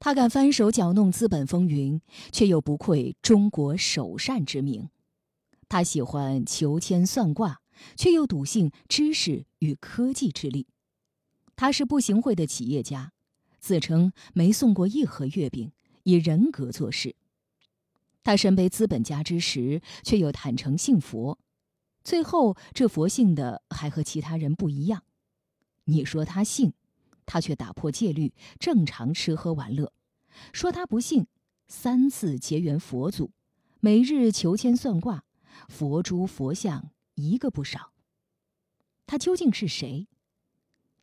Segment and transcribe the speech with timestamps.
[0.00, 2.00] 他敢翻手搅弄资本风云，
[2.32, 4.88] 却又不愧中国首善之名。
[5.68, 7.60] 他喜欢求签算卦，
[7.96, 10.66] 却又笃信知识与科技之力。
[11.54, 13.12] 他是不行贿的企业家，
[13.58, 15.70] 自称没送过一盒月饼，
[16.04, 17.14] 以人格做事。
[18.24, 21.38] 他身背资本家之实，却又坦诚信佛。
[22.02, 25.02] 最后，这佛性的还和其他人不一样。
[25.84, 26.72] 你说他信，
[27.32, 29.92] 他却打破戒律，正常吃喝玩乐；
[30.52, 31.28] 说他不信，
[31.68, 33.30] 三次结缘佛祖，
[33.78, 35.22] 每日求签算卦，
[35.68, 37.92] 佛珠佛像一个不少。
[39.06, 40.08] 他究竟是谁？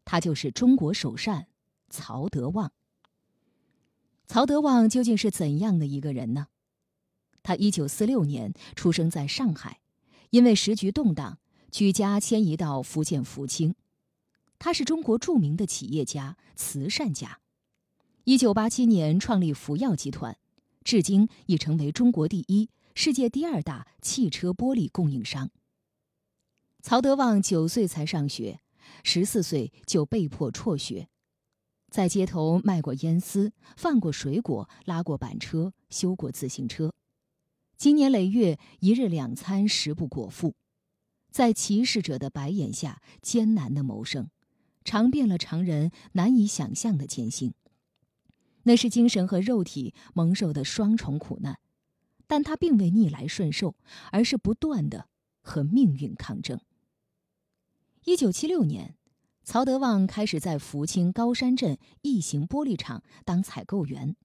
[0.03, 1.47] 他就是中国首善
[1.89, 2.73] 曹德旺。
[4.27, 6.47] 曹德旺究竟是怎样的一个人呢？
[7.41, 9.79] 他一九四六年出生在上海，
[10.31, 11.39] 因为时局动荡，
[11.71, 13.75] 举家迁移到福建福清。
[14.59, 17.39] 他是中国著名的企业家、慈善家。
[18.23, 20.37] 一九八七年创立福耀集团，
[20.83, 25.49] 至今已成为中国第一、世界第二大汽车玻璃供应商。
[26.81, 28.59] 曹德旺九岁才上学。
[29.03, 31.09] 十四岁就被迫辍学，
[31.89, 36.93] 在街头卖过烟丝，贩过水果，拉过板车，修过自行车，
[37.75, 40.55] 经年累月，一日两餐食不果腹，
[41.29, 44.29] 在歧视者的白眼下艰难的谋生，
[44.87, 47.53] 尝遍了常人难以想象的艰辛。
[48.63, 51.59] 那是精神和肉体蒙受的双重苦难，
[52.25, 53.75] 但他并未逆来顺受，
[54.13, 55.09] 而是不断的
[55.41, 56.61] 和命运抗争。
[58.05, 58.95] 一九七六年，
[59.43, 64.15] 曹德旺开始在福清高山镇异形玻璃厂当采购员。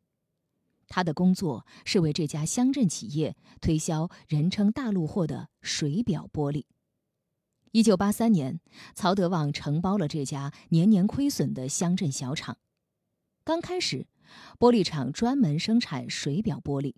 [0.86, 6.66] 他的工作是为这家乡镇企业推销人称“大陆货”的水表玻璃。
[7.72, 8.60] 一九八三年，
[8.94, 12.58] 曹德旺承包了这家年年亏损的乡镇小厂。
[13.44, 14.06] 刚开始，
[14.58, 16.94] 玻璃厂专门生产水表玻璃。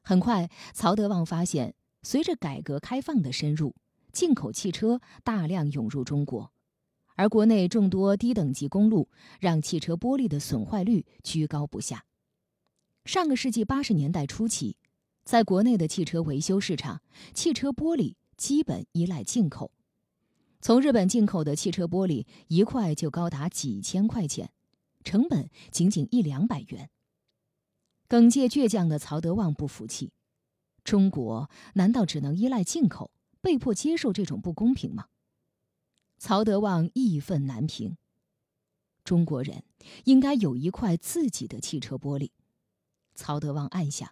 [0.00, 3.76] 很快，曹德旺发现，随着改革开放的深入。
[4.12, 6.52] 进口汽车大量涌入中国，
[7.14, 12.06] 而国内众多低等级公路让汽车玻璃的损坏率居高不下。
[13.04, 14.78] 上个世纪八十年代初期，
[15.24, 17.02] 在国内的汽车维修市场，
[17.34, 19.70] 汽车玻璃基本依赖进口。
[20.62, 24.52] 从日本进口的汽车玻璃一块就高达几千块钱，
[25.02, 26.88] 成本仅仅一两百元。
[28.06, 30.12] 耿介倔强的曹德旺不服气：
[30.84, 33.10] 中国难道只能依赖进口？
[33.40, 35.06] 被迫接受这种不公平吗？
[36.16, 37.96] 曹德旺义愤难平。
[39.02, 39.64] 中国人
[40.04, 42.30] 应该有一块自己的汽车玻璃。
[43.16, 44.08] 曹德旺暗想。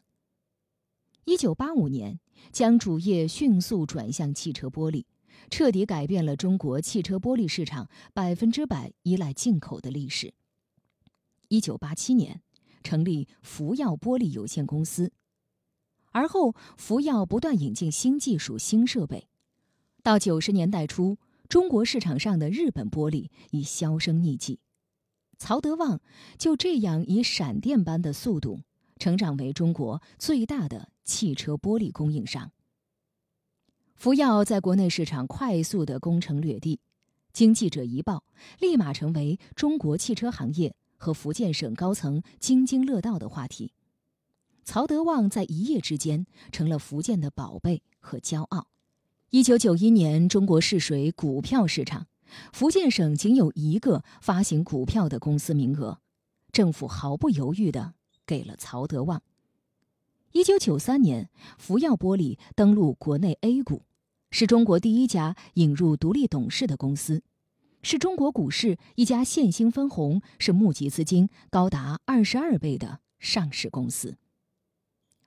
[1.26, 2.18] 一九八五年，
[2.50, 5.04] 将主业迅速转向汽车玻璃，
[5.50, 10.34] 彻底改变了中国汽车玻璃市场百分之百依赖进口的历史。
[11.48, 12.42] 一九八七年，
[12.82, 15.12] 成立福耀玻璃有限公司。
[16.12, 19.28] 而后，福耀不断引进新技术、新设备。
[20.02, 21.18] 到九十年代初，
[21.48, 24.60] 中国市场上的日本玻璃已销声匿迹。
[25.38, 26.00] 曹德旺
[26.36, 28.60] 就这样以闪电般的速度
[28.98, 32.52] 成长为中国最大的汽车玻璃供应商。
[34.00, 36.80] 福耀在国内市场快速的攻城略地，
[37.34, 38.24] 经记者一报，
[38.58, 43.74] 立马成为中国汽车行业和福建省高层津津乐道的话题。
[44.64, 48.68] 曹德旺在一夜之间成了福建的宝贝和骄傲。
[49.28, 52.06] 一九九一年，中国试水股票市场，
[52.54, 55.98] 福建省仅有一个发行股票的公司名额，
[56.50, 57.92] 政府毫不犹豫地
[58.24, 59.22] 给了曹德旺。
[60.32, 61.28] 一九九三年，
[61.58, 63.82] 福耀玻璃登陆国内 A 股，
[64.30, 67.22] 是中国第一家引入独立董事的公司，
[67.82, 74.16] 是中国股市一家现金分红是募集资金高达二十二倍的上市公司。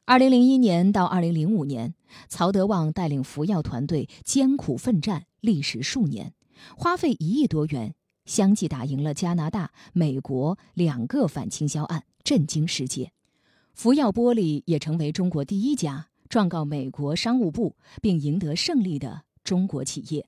[0.05, 1.95] 二零零一年到二零零五年，
[2.29, 6.33] 曹德旺带领福耀团队艰苦奋战，历时数年，
[6.77, 13.11] 花费一亿多元，相继打赢了加拿大、美国两个反倾销案，震惊世界。
[13.73, 20.27] 福耀玻璃也成为中国第一家状告美国商务部并赢得胜利的中国企业。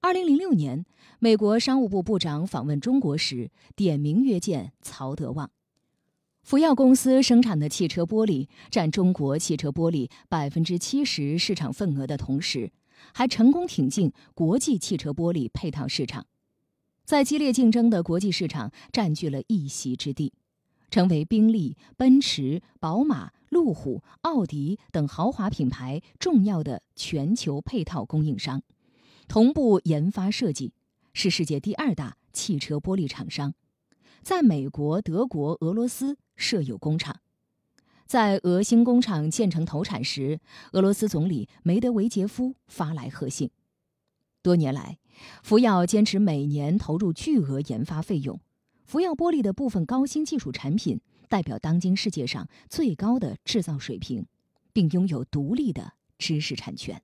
[0.00, 0.84] 二零零六年，
[1.18, 5.50] 美国商务部部长访问中国时，点名约见曹德旺。
[6.42, 12.70] 福耀公司生产的汽车玻璃占中国汽车玻璃百分之七十市场份额的同时，
[13.14, 16.26] 还成功挺进国际汽车玻璃配套市场，
[17.06, 20.34] 在激烈竞争的国际市场占据了一席之地，
[20.90, 28.64] 成为宾利、奔驰、宝马、路虎、奥迪等豪华品牌重要的全球配套供应商，
[29.28, 30.72] 同步研发设计，
[31.12, 33.54] 是世界第二大汽车玻璃厂商。
[34.24, 37.20] 在美国、德国、俄罗斯设有工厂。
[38.06, 40.40] 在俄新工厂建成投产时，
[40.72, 43.50] 俄罗斯总理梅德韦杰夫发来贺信。
[44.42, 44.98] 多年来，
[45.44, 48.40] 福耀坚持每年投入巨额研发费用。
[48.84, 54.26] 福耀玻璃的部分高新技术产品代表当今世界上最高的制造水平，
[54.72, 57.02] 并拥有独立的知识产权。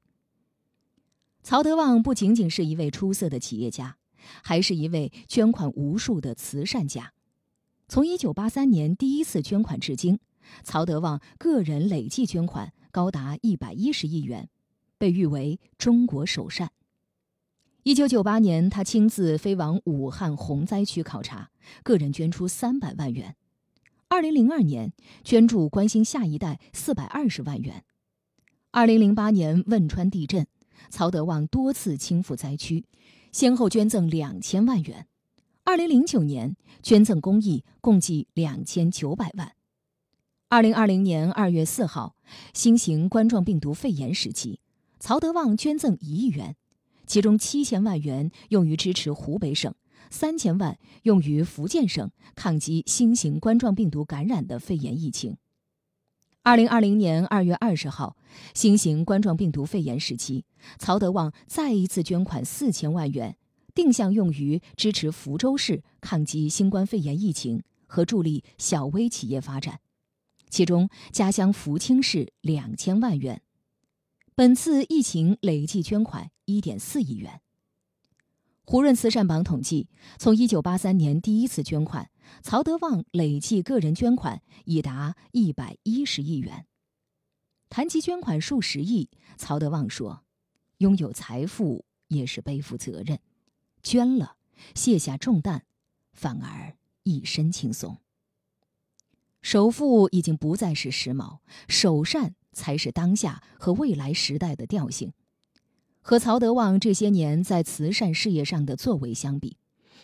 [1.43, 3.96] 曹德旺不仅仅是一位出色的企业家，
[4.43, 7.12] 还是一位捐款无数的慈善家。
[7.88, 10.20] 从1983年第一次捐款至今，
[10.62, 14.49] 曹德旺个人累计捐款高达110亿元，
[14.99, 16.70] 被誉为“中国首善”。
[17.82, 21.50] 一九九八年，他亲自飞往武汉洪灾区考察，
[21.82, 23.34] 个人捐出三百万元。
[24.12, 24.92] 二零零二年，
[25.22, 27.84] 捐助关心下一代四百二十万元。
[28.72, 30.48] 二零零八年汶川地震，
[30.90, 32.84] 曹德旺多次亲赴灾区，
[33.30, 35.06] 先后捐赠两千万元。
[35.62, 39.52] 二零零九年，捐赠公益共计两千九百万。
[40.48, 42.16] 二零二零年二月四号，
[42.52, 44.58] 新型冠状病毒肺炎时期，
[44.98, 46.56] 曹德旺捐赠一亿元。
[47.06, 49.72] 其中七千万元用于支持湖北省，
[50.10, 55.36] 三千万用于福建省抗击新型冠状病毒感染的肺炎疫情。
[56.42, 58.16] 二零二零年二月二十号，
[58.54, 60.44] 新型冠状病毒肺炎时期，
[60.78, 63.36] 曹德旺再一次捐款四千万元，
[63.74, 69.80] 定向用于支持福州市抗击新冠肺炎疫情和助力小微企业发展，
[70.48, 73.42] 其中家乡福清市两千万元。
[74.34, 77.42] 本次疫情累计捐款一点四亿元。
[78.70, 82.08] 胡润慈善榜统计，从一九八三年第一次捐款，
[82.40, 86.67] 曹德旺累计个人捐款已达一百一十亿元。
[87.69, 90.22] 谈及捐款数十亿，曹德旺说
[90.78, 93.19] ：“拥有财富也是背负责任，
[93.82, 94.37] 捐了，
[94.76, 95.62] 卸下重担，
[96.12, 97.99] 反而一身轻松。
[99.43, 105.12] 首富已经不再是时髦，首善。”才是当下和未来时代的调性。
[106.10, 109.58] 和曹德旺这些年在慈善事业上的作为相比，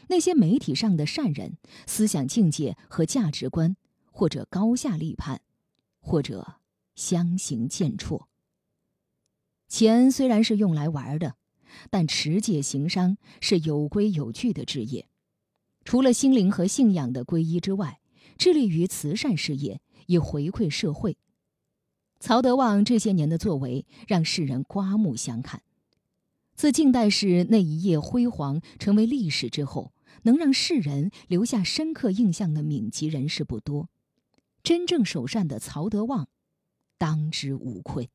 [0.06, 3.76] 那些媒体上的善人，思想境界和价值观，
[4.12, 5.40] 或者高下立判，
[5.98, 6.60] 或者
[6.94, 8.26] 相形见绌。
[9.66, 11.34] 钱虽然是用来玩的，
[11.90, 15.08] 但持戒行商是有规有矩的职业。
[15.84, 17.98] 除了心灵和信仰的皈依之外，
[18.38, 21.18] 致力于慈善事业，以回馈社会。
[22.20, 25.62] 曹德旺这些年的作为让世人刮目相看。
[26.56, 29.92] 自近代史那一页辉煌成为历史之后，
[30.22, 33.90] 能让世人留下深刻印象的闽籍人士不多。
[34.62, 36.28] 真正首善的曹德旺，
[36.96, 38.08] 当之无愧。